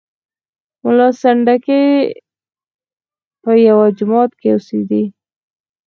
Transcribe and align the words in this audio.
ملا 0.83 1.09
سنډکی 1.21 1.83
په 3.41 3.51
یوه 3.67 3.85
جومات 3.97 4.31
کې 4.39 4.47
اوسېدی. 4.53 5.03